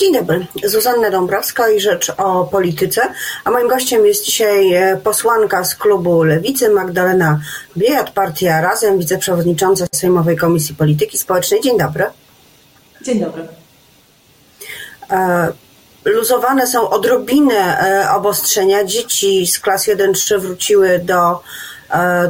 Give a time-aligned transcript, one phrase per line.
[0.00, 3.00] Dzień dobry, Zuzanna Dąbrowska i Rzecz o Polityce,
[3.44, 7.40] a moim gościem jest dzisiaj e, posłanka z klubu Lewicy Magdalena
[7.76, 11.60] Biejat, partia Razem, wiceprzewodnicząca Sejmowej Komisji Polityki Społecznej.
[11.60, 12.04] Dzień dobry.
[13.02, 13.48] Dzień dobry.
[15.10, 15.52] E,
[16.04, 18.84] luzowane są odrobinę e, obostrzenia.
[18.84, 21.42] Dzieci z klas 1-3 wróciły do,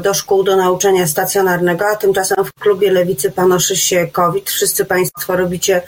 [0.02, 4.50] do szkół, do nauczania stacjonarnego, a tymczasem w klubie Lewicy panoszy się COVID.
[4.50, 5.82] Wszyscy Państwo robicie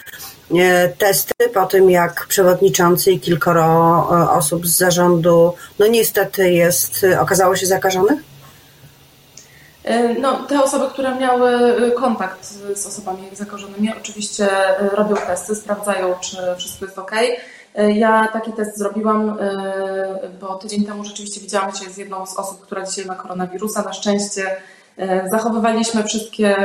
[0.97, 3.63] testy po tym, jak przewodniczący i kilkoro
[4.11, 8.19] e, osób z zarządu, no niestety jest, okazało się zakażonych?
[9.83, 11.51] E, no, te osoby, które miały
[11.91, 17.11] kontakt z osobami zakażonymi, oczywiście e, robią testy, sprawdzają, czy wszystko jest ok.
[17.95, 19.37] Ja taki test zrobiłam,
[20.41, 23.83] bo tydzień temu rzeczywiście widziałam się z jedną z osób, która dzisiaj ma koronawirusa.
[23.83, 24.55] Na szczęście
[25.31, 26.55] zachowywaliśmy wszystkie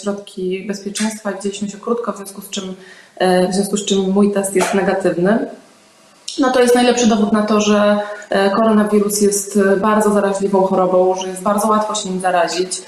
[0.00, 3.01] środki bezpieczeństwa i widzieliśmy się krótko, w związku z czym E,
[3.50, 5.46] w związku z czym mój test jest negatywny.
[6.38, 7.98] No to jest najlepszy dowód na to, że
[8.30, 12.82] e, koronawirus jest bardzo zaraźliwą chorobą, że jest bardzo łatwo się nim zarazić.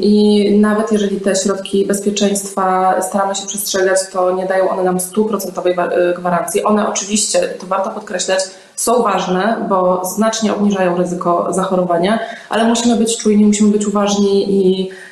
[0.00, 5.72] I nawet jeżeli te środki bezpieczeństwa staramy się przestrzegać, to nie dają one nam stuprocentowej
[5.78, 6.64] e, gwarancji.
[6.64, 8.40] One oczywiście, to warto podkreślać,
[8.76, 12.18] są ważne, bo znacznie obniżają ryzyko zachorowania,
[12.48, 15.07] ale musimy być czujni, musimy być uważni i E,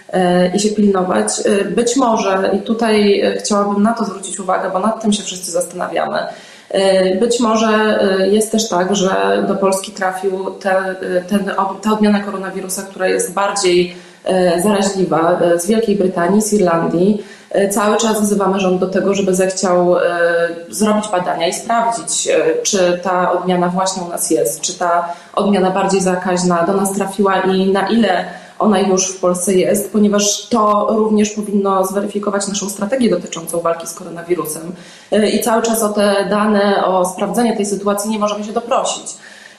[0.54, 1.28] i się pilnować.
[1.44, 5.22] E, być może, i tutaj e, chciałabym na to zwrócić uwagę, bo nad tym się
[5.22, 6.18] wszyscy zastanawiamy.
[7.20, 7.98] Być może
[8.30, 10.94] jest też tak, że do Polski trafił te,
[11.28, 11.50] ten,
[11.82, 13.96] ta odmiana koronawirusa, która jest bardziej
[14.62, 17.24] zaraźliwa z Wielkiej Brytanii, z Irlandii.
[17.70, 19.96] Cały czas wzywamy rząd do tego, żeby zechciał
[20.68, 22.28] zrobić badania i sprawdzić,
[22.62, 27.40] czy ta odmiana właśnie u nas jest, czy ta odmiana bardziej zakaźna do nas trafiła
[27.40, 28.24] i na ile
[28.58, 33.94] ona już w Polsce jest, ponieważ to również powinno zweryfikować naszą strategię dotyczącą walki z
[33.94, 34.72] koronawirusem.
[35.12, 39.04] E, I cały czas o te dane, o sprawdzenie tej sytuacji nie możemy się doprosić.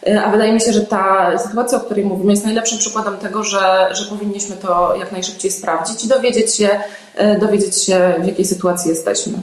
[0.07, 3.43] E, a wydaje mi się, że ta sytuacja, o której mówimy, jest najlepszym przykładem tego,
[3.43, 6.69] że, że powinniśmy to jak najszybciej sprawdzić i dowiedzieć się,
[7.15, 9.33] e, dowiedzieć się, w jakiej sytuacji jesteśmy.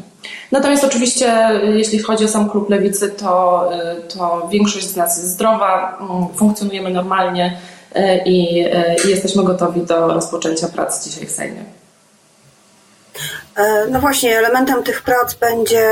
[0.52, 3.70] Natomiast oczywiście, jeśli chodzi o sam klub lewicy, to,
[4.14, 7.56] to większość z nas jest zdrowa, mm, funkcjonujemy normalnie.
[7.94, 11.64] E, i, e, i jesteśmy gotowi do rozpoczęcia prac dzisiaj w Sejmie.
[13.56, 15.88] E, no właśnie, elementem tych prac będzie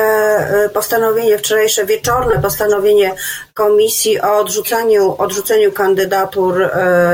[0.75, 3.15] postanowienie, wczorajsze wieczorne postanowienie
[3.55, 6.71] Komisji o odrzuceniu, odrzuceniu kandydatur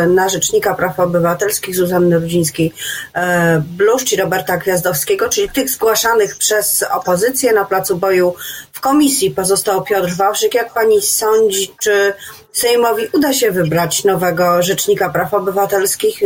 [0.06, 7.64] na Rzecznika Praw Obywatelskich Zuzanny Rudzińskiej-Bluszcz i Roberta Gwiazdowskiego, czyli tych zgłaszanych przez opozycję na
[7.64, 8.34] placu boju
[8.72, 10.54] w komisji pozostał Piotr Wawrzyk.
[10.54, 12.12] Jak pani sądzi, czy
[12.52, 16.20] Sejmowi uda się wybrać nowego Rzecznika Praw Obywatelskich?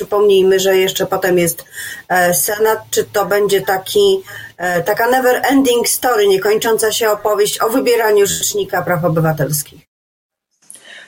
[0.00, 1.64] Przypomnijmy, że jeszcze potem jest
[2.08, 2.78] e, Senat.
[2.90, 4.22] Czy to będzie taki,
[4.56, 9.80] e, taka never ending story, niekończąca się opowieść o wybieraniu Rzecznika Praw Obywatelskich?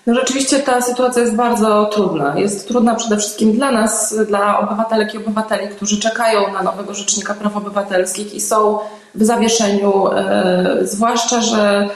[0.06, 2.38] No rzeczywiście ta sytuacja jest bardzo trudna.
[2.38, 7.34] Jest trudna przede wszystkim dla nas, dla obywatelek i obywateli, którzy czekają na nowego Rzecznika
[7.34, 8.78] Praw Obywatelskich i są
[9.14, 11.88] w zawieszeniu, e, zwłaszcza, że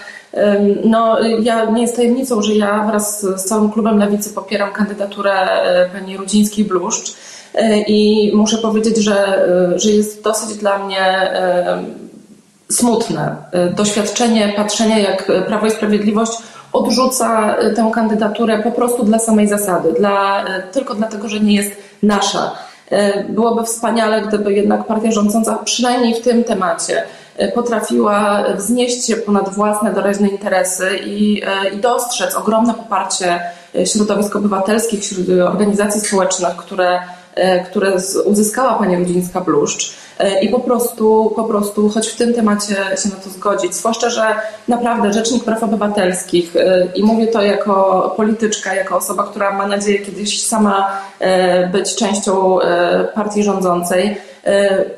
[0.85, 5.91] no, ja nie jest tajemnicą, że ja wraz z całym klubem Lewicy popieram kandydaturę e,
[5.91, 7.15] pani Rudzińskiej-Bluszcz
[7.55, 11.31] e, i muszę powiedzieć, że, że jest dosyć dla mnie
[12.71, 13.37] smutne
[13.77, 16.33] doświadczenie patrzenia, jak Prawo i Sprawiedliwość
[16.73, 21.73] odrzuca tę kandydaturę po prostu dla samej zasady, dla, tylko dlatego, że nie jest
[22.03, 22.66] nasza.
[22.91, 27.03] E, byłoby wspaniale, gdyby jednak partia rządząca przynajmniej w tym temacie
[27.37, 33.41] e, potrafiła wznieść się ponad własne doraźne interesy i, e, i dostrzec ogromne poparcie
[33.85, 35.01] środowisk obywatelskich,
[35.47, 37.01] organizacji społecznych, które,
[37.71, 37.93] które
[38.25, 39.95] uzyskała pani Rudzińska-Bluszcz
[40.43, 43.75] i po prostu, po prostu choć w tym temacie się na to zgodzić.
[43.75, 44.35] Zwłaszcza, że
[44.69, 49.99] naprawdę Rzecznik Praw Obywatelskich e, i mówię to jako polityczka, jako osoba, która ma nadzieję
[49.99, 50.89] kiedyś sama
[51.19, 52.59] e, być częścią
[53.15, 54.17] partii rządzącej,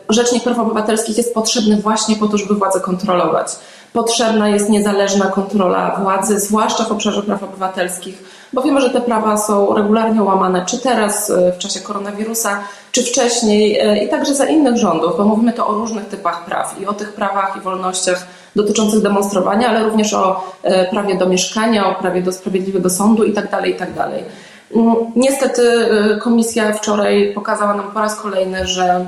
[0.09, 3.49] Rzecznik Praw Obywatelskich jest potrzebny właśnie po to, żeby władzę kontrolować.
[3.93, 8.23] Potrzebna jest niezależna kontrola władzy, zwłaszcza w obszarze praw obywatelskich,
[8.53, 12.61] bo wiemy, że te prawa są regularnie łamane, czy teraz w czasie koronawirusa,
[12.93, 16.81] czy wcześniej e, i także za innych rządów, bo mówimy to o różnych typach praw
[16.81, 21.87] i o tych prawach i wolnościach dotyczących demonstrowania, ale również o e, prawie do mieszkania,
[21.87, 23.49] o prawie do sprawiedliwego sądu itd.
[23.49, 23.95] Tak itd.
[23.95, 24.11] Tak
[24.77, 29.07] mm, niestety e, komisja wczoraj pokazała nam po raz kolejny, że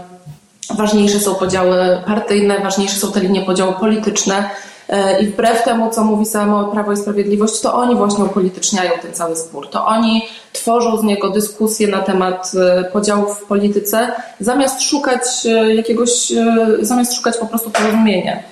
[0.75, 4.80] ważniejsze są podziały partyjne, ważniejsze są te linie podziału polityczne, E,
[5.21, 9.37] I wbrew temu, co mówi samo Prawo i Sprawiedliwość, to oni właśnie upolityczniają ten cały
[9.37, 9.71] spór.
[9.71, 15.75] To oni tworzą z niego dyskusję na temat e, podziałów w polityce, zamiast szukać e,
[15.75, 16.33] jakiegoś,
[16.81, 18.43] zamiast szukać po prostu porozumienia.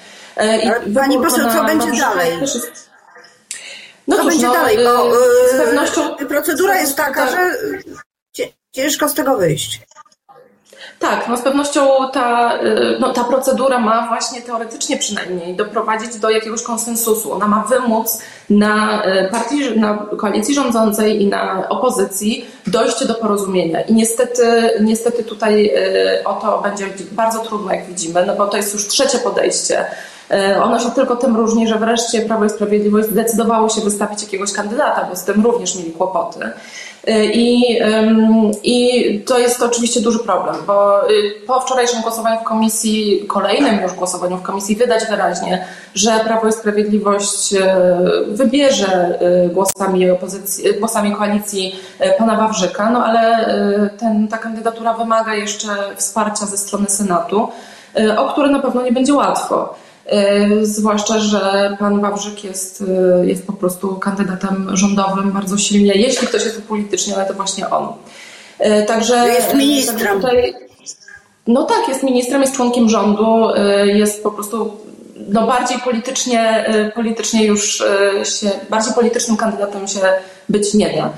[0.87, 2.33] I Pani poseł, co będzie dalej?
[4.09, 4.79] No co cóż, będzie no, dalej?
[4.85, 5.15] Bo
[5.55, 7.31] z pewnością procedura jest taka, tak.
[7.31, 7.51] że
[8.73, 9.81] ciężko z tego wyjść.
[10.99, 11.81] Tak, no z pewnością
[12.13, 17.33] ta, y, no ta procedura ma właśnie teoretycznie przynajmniej doprowadzić do jakiegoś konsensusu.
[17.33, 18.19] Ona ma wymóc
[18.51, 23.81] na, y, partii, na koalicji rządzącej i na opozycji dojście do porozumienia.
[23.81, 25.67] I niestety, niestety tutaj
[26.21, 29.87] y, o to będzie bardzo trudno, jak widzimy, no bo to jest już trzecie podejście.
[30.63, 35.07] Ono się tylko tym różni, że wreszcie Prawo i Sprawiedliwość zdecydowało się wystawić jakiegoś kandydata,
[35.11, 36.41] bo z tym również mieli kłopoty.
[37.33, 37.79] I,
[38.63, 43.93] I to jest oczywiście duży problem, bo y, po wczorajszym głosowaniu w komisji, kolejnym już
[43.93, 45.65] głosowaniu w komisji, widać wyraźnie,
[45.95, 47.59] że Prawo i Sprawiedliwość y,
[48.27, 49.19] wybierze
[49.53, 51.81] głosami, opozycji, głosami koalicji
[52.19, 53.51] pana Wawrzyka, no ale
[53.99, 57.49] ten, ta kandydatura wymaga jeszcze wsparcia ze strony Senatu,
[58.19, 59.75] o które na pewno nie będzie łatwo.
[60.09, 62.85] E, zwłaszcza, że pan Wawrzyk jest,
[63.21, 65.93] e, jest po prostu kandydatem rządowym bardzo silnie.
[65.95, 67.89] Jeśli ktoś jest upolityczniony, ale to właśnie on.
[68.59, 70.21] E, także jest ministrem.
[70.21, 70.55] Tutaj,
[71.47, 73.49] no tak, jest ministrem, jest członkiem rządu,
[73.85, 74.73] jest po prostu
[75.29, 77.85] no bardziej politycznie, politycznie już
[78.25, 80.01] się, bardziej politycznym kandydatem się
[80.49, 81.11] być nie da.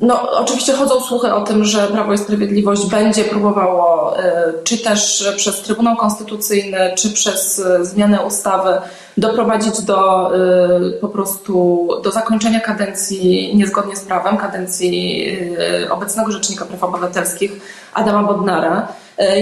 [0.00, 5.32] No, oczywiście chodzą słuchy o tym, że Prawo i Sprawiedliwość będzie próbowało, e, czy też
[5.36, 8.70] przez Trybunał Konstytucyjny, czy przez e, zmianę ustawy
[9.16, 15.26] doprowadzić do e, po prostu do zakończenia kadencji niezgodnie z prawem, kadencji
[15.90, 17.52] obecnego Rzecznika Praw Obywatelskich
[17.94, 18.88] Adama Bodnara.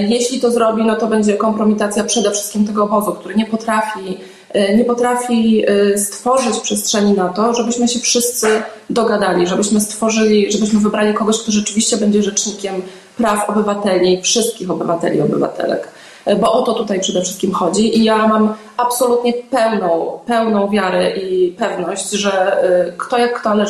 [0.08, 4.18] Jeśli to zrobi, no to będzie kompromitacja przede wszystkim tego obozu, który nie potrafi
[4.54, 8.46] nie potrafi e, stworzyć przestrzeni na to, żebyśmy się wszyscy
[8.90, 12.82] dogadali, żebyśmy stworzyli, żebyśmy wybrali kogoś, kto rzeczywiście będzie rzecznikiem
[13.16, 15.88] praw obywateli, wszystkich obywateli i obywatelek.
[16.30, 21.10] E, bo o to tutaj przede wszystkim chodzi i ja mam absolutnie pełną, pełną wiarę
[21.10, 23.66] i pewność, że e, kto jak kto, ale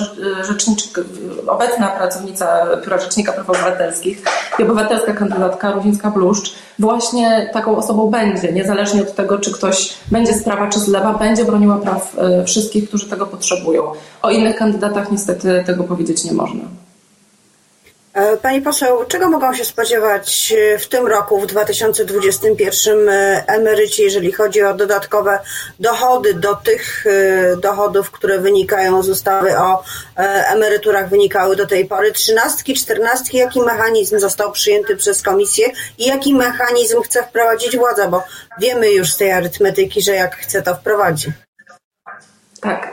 [0.49, 1.01] rzeczniczka,
[1.47, 4.23] obecna pracownica Biura Rzecznika Praw Obywatelskich
[4.59, 10.45] i obywatelska kandydatka Rudzińska-Bluszcz właśnie taką osobą będzie, niezależnie od tego, czy ktoś będzie z
[10.45, 13.83] prawa, czy z lewa, będzie broniła praw e, wszystkich, którzy tego potrzebują.
[14.23, 16.80] O innych kandydatach niestety tego powiedzieć nie można.
[18.21, 24.03] E, pani poseł, czego mogą się spodziewać e, w tym roku, w 2021 e, emeryci,
[24.03, 25.39] jeżeli chodzi o dodatkowe
[25.79, 27.05] dochody do tych
[27.57, 29.85] dochodów, które wynikają z ustawy o
[30.53, 32.13] emeryturach, wynikały do tej pory?
[32.13, 35.69] Trzynastki, czternastki, jaki mechanizm został przyjęty przez komisję
[35.99, 38.09] i jaki mechanizm chce wprowadzić władza?
[38.09, 38.23] Bo
[38.59, 41.33] wiemy już z tej arytmetyki, że jak chce, to wprowadzi.
[42.61, 42.93] Tak.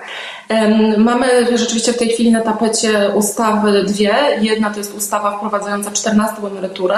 [0.97, 4.15] Mamy rzeczywiście w tej chwili na tapecie ustawy dwie.
[4.41, 6.97] Jedna to jest ustawa wprowadzająca 14 emeryturę,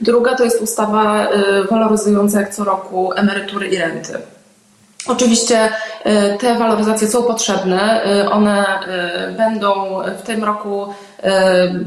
[0.00, 4.18] druga to jest ustawa y, waloryzująca jak co roku emerytury i renty.
[5.06, 8.06] Oczywiście y, te waloryzacje są potrzebne.
[8.22, 8.66] Y, one
[9.36, 9.74] będą
[10.18, 10.86] w tym roku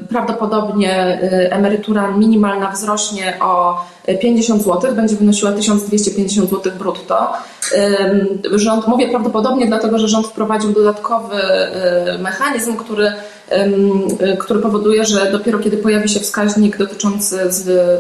[0.10, 1.20] prawdopodobnie
[1.52, 3.86] emerytura minimalna wzrośnie o
[4.22, 7.34] 50 zł, będzie wynosiła 1250 zł brutto.
[8.52, 11.36] Rząd, mówię prawdopodobnie dlatego, że rząd wprowadził dodatkowy
[12.20, 13.14] mechanizm, który,
[14.40, 17.40] który powoduje, że dopiero kiedy pojawi się wskaźnik dotyczący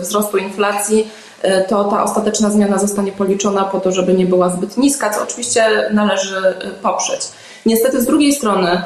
[0.01, 1.07] wzrostu inflacji,
[1.41, 5.23] e, to ta ostateczna zmiana zostanie policzona po to, żeby nie była zbyt niska, co
[5.23, 6.41] oczywiście należy
[6.81, 7.21] poprzeć.
[7.65, 8.81] Niestety z drugiej strony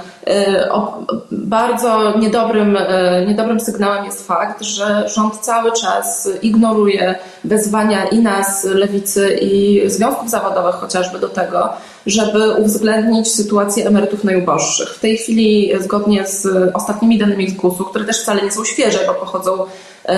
[1.32, 8.64] bardzo niedobrym, e, niedobrym sygnałem jest fakt, że rząd cały czas ignoruje wezwania i nas,
[8.64, 11.70] lewicy, i związków zawodowych chociażby do tego,
[12.06, 14.90] żeby uwzględnić sytuację emerytów najuboższych.
[14.90, 19.00] W tej chwili, zgodnie z ostatnimi danymi z GUS-u, które też wcale nie są świeże,
[19.08, 19.66] bo pochodzą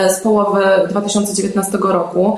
[0.09, 2.38] z połowy 2019 roku,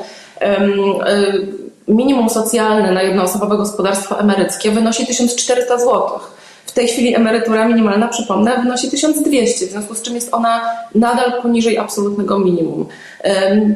[1.88, 6.20] minimum socjalne na jednoosobowe gospodarstwo emeryckie wynosi 1400 zł.
[6.68, 10.62] W tej chwili emerytura minimalna, przypomnę, wynosi 1200, w związku z czym jest ona
[10.96, 12.86] nadal poniżej absolutnego minimum.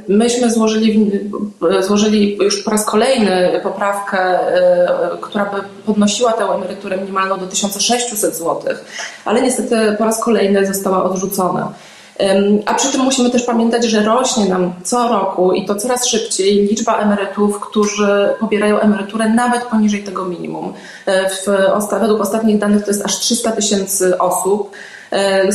[0.08, 1.10] Myśmy złożyli,
[1.80, 8.36] złożyli już po raz kolejny poprawkę, e, która by podnosiła tę emeryturę minimalną do 1600
[8.36, 8.76] zł,
[9.26, 11.74] ale niestety po raz kolejny została odrzucona.
[12.66, 16.68] A przy tym musimy też pamiętać, że rośnie nam co roku i to coraz szybciej
[16.68, 20.74] liczba emerytów, którzy pobierają emeryturę nawet poniżej tego minimum.
[21.06, 21.46] E, w,
[22.00, 24.72] według ostatnich danych to jest aż 300 tysięcy osób.
[25.12, 25.48] E,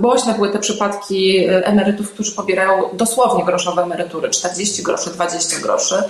[0.00, 6.02] głośne były te przypadki e, emerytów, którzy pobierają dosłownie groszowe emerytury, 40 groszy, 20 groszy.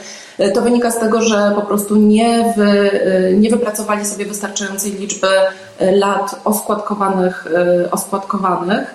[0.54, 3.00] To wynika z tego, że po prostu nie, wy,
[3.36, 5.28] nie wypracowali sobie wystarczającej liczby
[5.80, 7.46] lat oskładkowanych,
[7.90, 8.94] oskładkowanych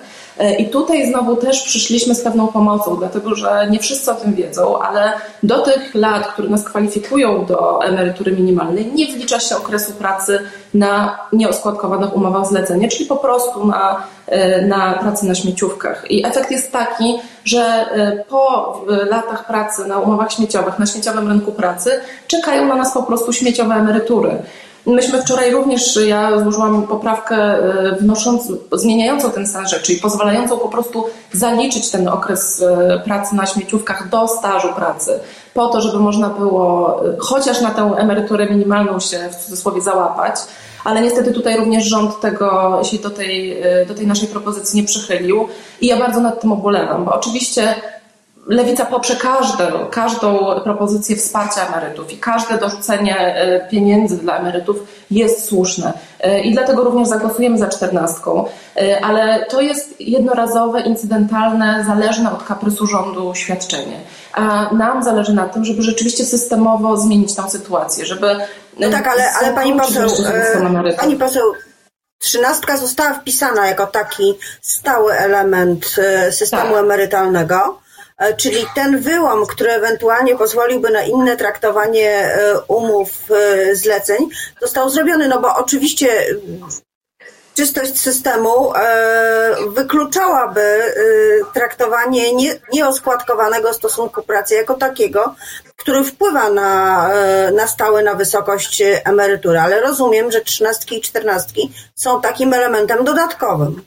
[0.58, 4.78] I tutaj znowu też przyszliśmy z pewną pomocą, dlatego że nie wszyscy o tym wiedzą,
[4.78, 5.12] ale
[5.42, 10.38] do tych lat, które nas kwalifikują do emerytury minimalnej, nie wlicza się okresu pracy
[10.74, 16.10] na nieoskładkowanych umowach zlecenia, czyli po prostu na, e, na pracy na śmieciówkach.
[16.10, 18.74] I efekt jest taki, że e, po
[19.10, 23.74] latach pracy na umowach śmieciowych, na śmieciowym rynku pracy, czekają na nas po prostu śmieciowe
[23.74, 24.38] emerytury.
[24.86, 30.68] Myśmy wczoraj również, ja złożyłam poprawkę e, wnosząc, zmieniającą ten stan rzeczy i pozwalającą po
[30.68, 35.20] prostu zaliczyć ten okres e, pracy na śmieciówkach do stażu pracy,
[35.54, 40.34] po to, żeby można było e, chociaż na tę emeryturę minimalną się w cudzysłowie załapać,
[40.84, 45.48] ale niestety tutaj również rząd tego się do tej, do tej naszej propozycji nie przychylił
[45.80, 47.74] i ja bardzo nad tym ubolewam, bo oczywiście
[48.46, 54.76] Lewica poprze każdą, każdą propozycję wsparcia emerytów i każde dorzucenie e, pieniędzy dla emerytów
[55.10, 55.92] jest słuszne.
[56.20, 58.44] E, I dlatego również zagłosujemy za czternastką.
[58.76, 64.00] E, ale to jest jednorazowe, incydentalne, zależne od kaprysu rządu świadczenie.
[64.32, 68.36] A nam zależy na tym, żeby rzeczywiście systemowo zmienić tę sytuację, żeby.
[68.80, 70.10] No tak, ale, ale pani poseł,
[70.98, 71.52] pani poseł,
[72.18, 75.96] trzynastka została wpisana jako taki stały element
[76.30, 76.84] systemu tak.
[76.84, 77.83] emerytalnego.
[78.18, 84.28] E, czyli ten wyłom, który ewentualnie pozwoliłby na inne traktowanie e, umów e, zleceń,
[84.60, 86.26] został zrobiony, no bo oczywiście
[87.54, 88.72] czystość systemu
[89.68, 90.94] wykluczałaby
[91.52, 92.32] traktowanie
[92.72, 95.34] nieoskładkowanego stosunku pracy jako takiego,
[95.76, 97.10] który wpływa na,
[97.52, 103.82] na stałe na wysokość emerytury, ale rozumiem, że trzynastki i czternastki są takim elementem dodatkowym.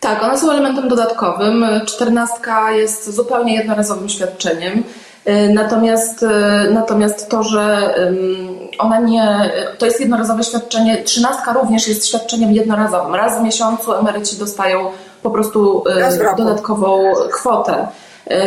[0.00, 1.66] Tak, one są elementem dodatkowym.
[1.86, 4.82] Czternastka jest zupełnie jednorazowym świadczeniem.
[5.28, 6.26] Y, natomiast, y,
[6.70, 7.94] natomiast to, że
[8.78, 13.14] ona nie, to jest jednorazowe świadczenie, trzynastka również jest świadczeniem jednorazowym.
[13.14, 14.90] Raz w miesiącu emeryci dostają
[15.22, 17.88] po prostu y, dodatkową kwotę.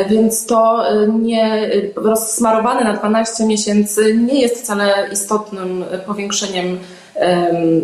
[0.09, 0.83] Więc to
[1.19, 6.79] nie rozsmarowane na 12 miesięcy nie jest wcale istotnym powiększeniem,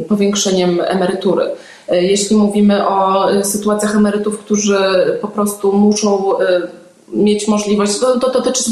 [0.09, 1.51] powiększeniem emerytury.
[1.89, 4.77] E, jeśli mówimy o e, sytuacjach emerytów, którzy
[5.21, 6.61] po prostu muszą e,
[7.13, 8.63] mieć możliwość, to, to dotyczy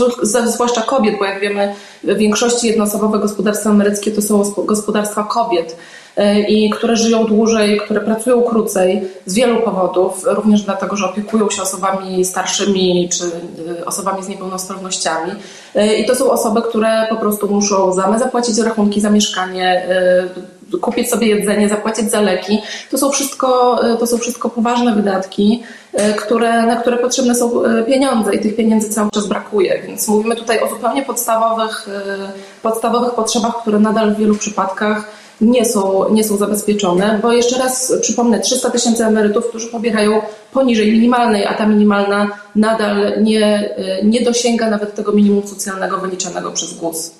[0.45, 5.77] zwłaszcza kobiet, bo jak wiemy, w większości jednoosobowe gospodarstwa emeryckie to są gospodarstwa kobiet
[6.47, 11.61] i które żyją dłużej, które pracują krócej z wielu powodów, również dlatego, że opiekują się
[11.61, 13.23] osobami starszymi czy
[13.85, 15.31] osobami z niepełnosprawnościami.
[15.99, 19.87] I to są osoby, które po prostu muszą za zapłacić rachunki za mieszkanie,
[20.81, 22.61] kupić sobie jedzenie, zapłacić za leki.
[22.91, 27.83] To są wszystko, to są wszystko poważne wydatki, e, które, na które potrzebne są e,
[27.83, 29.81] pieniądze i tych pieniędzy cały czas brakuje.
[29.87, 35.65] Więc mówimy tutaj o zupełnie podstawowych, e, podstawowych potrzebach, które nadal w wielu przypadkach nie
[35.65, 40.21] są, nie są zabezpieczone, bo jeszcze raz przypomnę, 300 tysięcy emerytów, którzy pobierają
[40.53, 46.73] poniżej minimalnej, a ta minimalna nadal nie, nie dosięga nawet tego minimum socjalnego wyliczanego przez
[46.73, 47.11] GUS.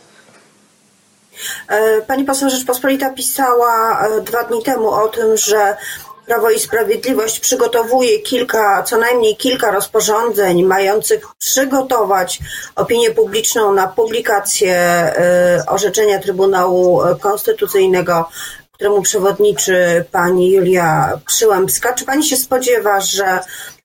[1.67, 5.77] E, pani poseł Rzeczpospolita pisała e, dwa dni temu o tym, że
[6.25, 12.39] Prawo i Sprawiedliwość przygotowuje kilka, co najmniej kilka rozporządzeń mających przygotować
[12.75, 18.29] opinię publiczną na publikację e, orzeczenia Trybunału Konstytucyjnego,
[18.71, 21.93] któremu przewodniczy pani Julia Przyłębska.
[21.93, 23.39] Czy pani się spodziewa, że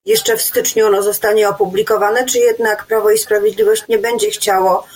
[0.07, 4.87] jeszcze w styczniu ono zostanie opublikowane, czy jednak Prawo i Sprawiedliwość nie będzie chciało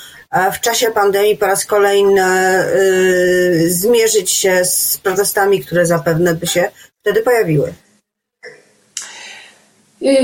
[0.52, 6.70] w czasie pandemii po raz kolejny y, zmierzyć się z protestami, które zapewne by się
[7.00, 7.72] wtedy pojawiły.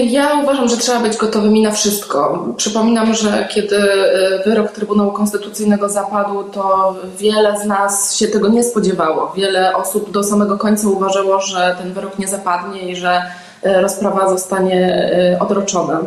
[0.07, 2.49] Ja uważam, że trzeba być gotowymi na wszystko.
[2.57, 8.65] Przypominam, że kiedy y, wyrok Trybunału Konstytucyjnego zapadł, to wiele z nas się tego nie
[8.65, 9.33] spodziewało.
[9.37, 13.23] Wiele osób do samego końca uważało, że ten wyrok nie zapadnie i że
[13.67, 16.01] y, rozprawa zostanie odroczona.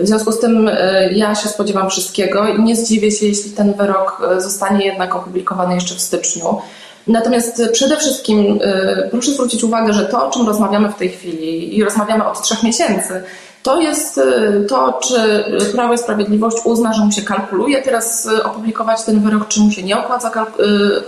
[0.00, 3.74] W związku z tym e, ja się spodziewam wszystkiego i nie zdziwię się, jeśli ten
[3.74, 6.58] wyrok e, zostanie jednak opublikowany jeszcze w styczniu.
[7.06, 11.78] Natomiast przede wszystkim e, proszę zwrócić uwagę, że to, o czym rozmawiamy w tej chwili
[11.78, 13.22] i rozmawiamy od trzech miesięcy,
[13.62, 14.20] to jest
[14.68, 19.60] to, czy Prawo i Sprawiedliwość uzna, że mu się kalkuluje teraz opublikować ten wyrok, czy
[19.60, 20.46] mu się nie opłaca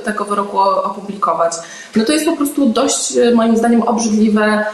[0.04, 1.52] tego wyroku opublikować.
[1.96, 4.64] No to jest po prostu dość, moim zdaniem, obrzydliwe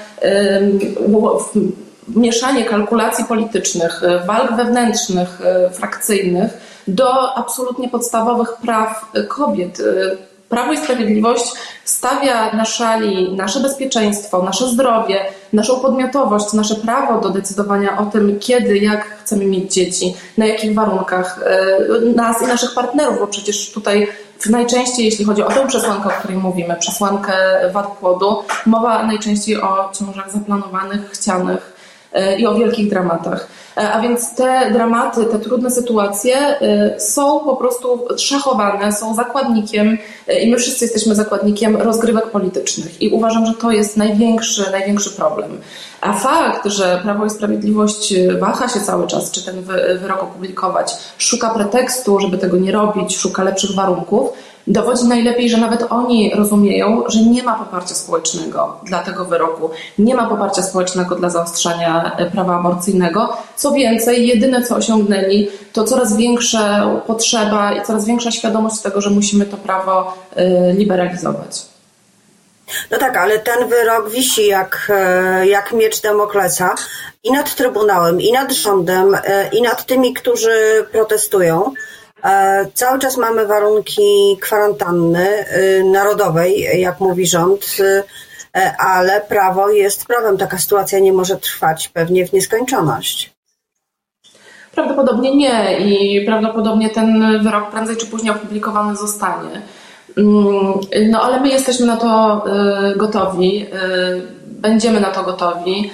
[2.08, 6.50] mieszanie kalkulacji politycznych, e, walk wewnętrznych, e, frakcyjnych
[6.88, 9.82] do absolutnie podstawowych praw e, kobiet.
[10.48, 11.52] Prawo i Sprawiedliwość
[11.84, 18.38] stawia na szali nasze bezpieczeństwo, nasze zdrowie, naszą podmiotowość, nasze prawo do decydowania o tym,
[18.40, 21.40] kiedy, jak chcemy mieć dzieci, na jakich warunkach,
[22.14, 24.08] nas i naszych partnerów, bo przecież tutaj
[24.50, 27.34] najczęściej, jeśli chodzi o tę przesłankę, o której mówimy, przesłankę
[27.72, 31.74] wad płodu, mowa najczęściej o ciążach zaplanowanych, chcianych
[32.38, 33.48] i o wielkich dramatach.
[33.76, 39.98] E, a więc te dramaty, te trudne sytuacje e, są po prostu szachowane, są zakładnikiem
[40.28, 43.02] e, i my wszyscy jesteśmy zakładnikiem rozgrywek politycznych.
[43.02, 45.60] I uważam, że to jest największy, największy problem.
[46.00, 49.62] A fakt, że Prawo i Sprawiedliwość waha się cały czas, czy ten
[49.98, 54.28] wyrok opublikować, szuka pretekstu, żeby tego nie robić, szuka lepszych warunków,
[54.66, 60.14] dowodzi najlepiej, że nawet oni rozumieją, że nie ma poparcia społecznego dla tego wyroku, nie
[60.14, 63.36] ma poparcia społecznego dla zaostrzania e, prawa aborcyjnego.
[63.56, 69.10] Co więcej, jedyne co osiągnęli, to coraz większa potrzeba i coraz większa świadomość tego, że
[69.10, 71.62] musimy to prawo e, liberalizować.
[72.90, 76.74] No tak, ale ten wyrok wisi jak, e, jak miecz Damoklesa
[77.24, 79.16] i nad Trybunałem, i nad rządem,
[79.52, 81.72] i nad tymi, którzy protestują.
[82.22, 88.02] E, cały czas mamy warunki kwarantanny y, narodowej, jak mówi rząd, y,
[88.56, 90.38] e, ale prawo jest prawem.
[90.38, 93.34] Taka sytuacja nie może trwać pewnie w nieskończoność.
[94.74, 99.62] Prawdopodobnie nie i prawdopodobnie ten wyrok prędzej czy później opublikowany zostanie.
[100.16, 100.80] Mm,
[101.10, 102.44] no ale my jesteśmy na to
[102.92, 103.66] y, gotowi,
[104.46, 105.90] będziemy na to gotowi.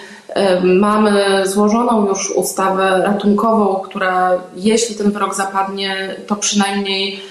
[0.62, 7.22] Mamy złożoną już ustawę ratunkową, która jeśli ten wyrok zapadnie, to przynajmniej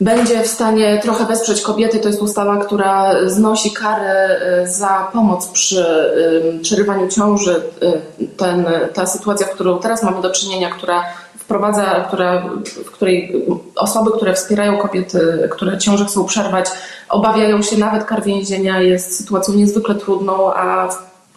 [0.00, 1.98] będzie w stanie trochę wesprzeć kobiety.
[1.98, 5.86] To jest ustawa, która znosi karę y, za pomoc przy
[6.62, 7.62] przerywaniu ciąży.
[8.20, 11.04] Y, ten, ta sytuacja, w którą teraz mamy do czynienia, która
[11.38, 12.42] wprowadza, która,
[12.84, 16.66] w której osoby, które wspierają kobiety, które ciąże chcą przerwać,
[17.08, 20.88] obawiają się nawet kar więzienia, jest sytuacją niezwykle trudną, a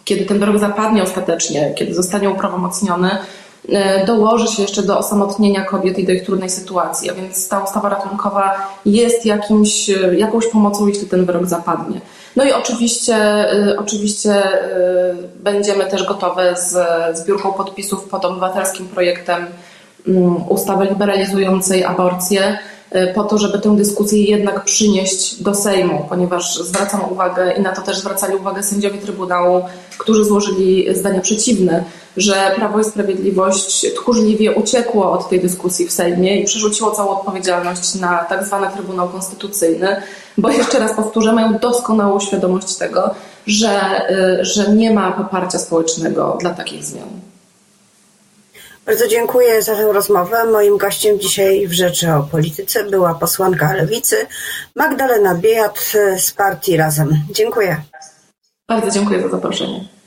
[0.08, 3.10] kiedy ten wyrok zapadnie ostatecznie, kiedy zostanie uprawomocniony,
[3.68, 7.10] e, dołoży się jeszcze do osamotnienia kobiet i do ich trudnej sytuacji.
[7.10, 12.00] A więc ta ustawa ratunkowa jest jakimś, e, jakąś pomocą, jeśli ten wyrok zapadnie.
[12.36, 14.42] No i oczywiście, e, oczywiście
[15.40, 16.76] będziemy też gotowe z
[17.18, 19.46] zbiórką podpisów pod obywatelskim projektem
[20.08, 22.58] mm, ustawy liberalizującej aborcję
[23.14, 27.82] po to, żeby tę dyskusję jednak przynieść do Sejmu, ponieważ zwracam uwagę i na to
[27.82, 29.62] też zwracali uwagę sędziowie Trybunału,
[29.98, 31.84] którzy złożyli zdanie przeciwne,
[32.16, 37.94] że Prawo i Sprawiedliwość tchórzliwie uciekło od tej dyskusji w Sejmie i przerzuciło całą odpowiedzialność
[37.94, 40.02] na tak zwany Trybunał Konstytucyjny,
[40.38, 43.14] bo jeszcze raz powtórzę, mają doskonałą świadomość tego,
[43.46, 43.70] że,
[44.10, 47.27] e, że nie ma poparcia społecznego dla takich zmian.
[48.88, 50.44] Bardzo dziękuję za tę rozmowę.
[50.44, 54.16] Moim gościem dzisiaj w Rzeczy o Polityce była posłanka Lewicy
[54.76, 57.08] Magdalena Biejat z partii Razem.
[57.30, 57.82] Dziękuję.
[58.68, 59.97] Bardzo dziękuję za zaproszenie.